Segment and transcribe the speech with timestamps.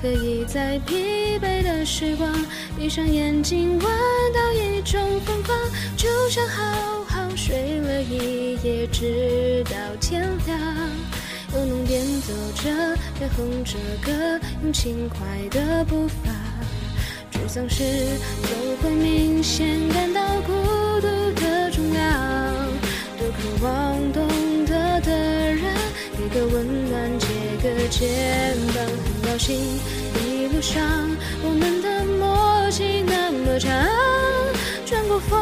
[0.00, 2.32] 可以在疲惫的时光，
[2.74, 3.82] 闭上眼睛，闻
[4.32, 5.54] 到一种芬芳，
[5.94, 10.58] 就像好好睡了一夜，直到天亮。
[11.52, 15.18] 又能边走着边哼着歌，用轻快
[15.50, 16.30] 的步伐。
[17.32, 17.84] 沮丧时
[18.42, 20.52] 总会明显感到孤
[21.00, 21.08] 独
[21.40, 22.54] 的重量，
[23.18, 24.26] 多渴望懂
[24.64, 25.62] 得的人
[26.16, 27.26] 给个温暖，借
[27.62, 29.19] 个肩膀。
[29.40, 29.56] 心，
[30.22, 30.82] 一路上
[31.42, 33.72] 我们的默契那么长，
[34.84, 35.40] 转过风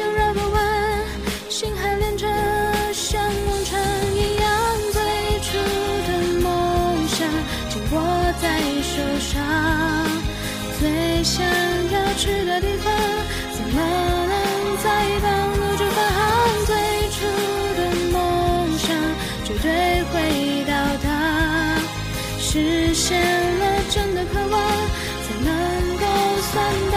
[0.00, 1.04] 又绕个弯，
[1.50, 2.26] 心还连着，
[2.94, 3.78] 像往常
[4.16, 4.48] 一样。
[4.90, 4.98] 最
[5.44, 5.58] 初
[6.08, 6.10] 的
[6.40, 7.28] 梦想
[7.68, 8.00] 紧握
[8.40, 9.36] 在手上，
[10.80, 12.90] 最想要去的地方，
[23.00, 24.60] 实现了真的渴望，
[25.24, 25.50] 才能
[25.96, 26.04] 够
[26.52, 26.54] 算
[26.92, 26.96] 到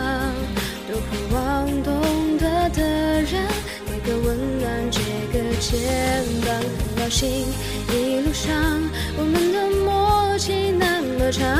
[7.11, 7.45] 心。
[7.89, 8.55] 一路上
[9.17, 11.59] 我们的默契那么长，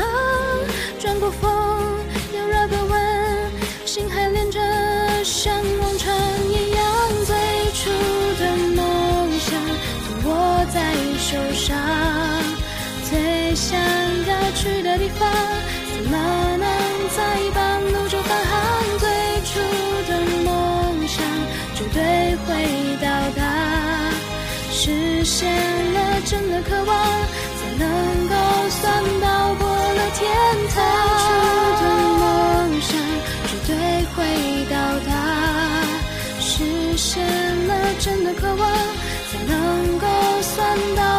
[25.12, 25.48] 实现
[25.92, 28.34] 了真的渴望才能够
[28.70, 30.20] 算到过了天
[30.72, 30.76] 堂
[31.22, 31.24] 出
[31.80, 31.84] 的
[32.18, 32.90] 梦想
[33.46, 33.70] 绝对
[34.14, 34.16] 会
[34.70, 34.74] 到
[35.06, 35.10] 达
[36.40, 36.64] 实
[36.96, 37.22] 现
[37.68, 38.62] 了真的渴望
[39.30, 40.06] 才能够
[40.40, 41.11] 算到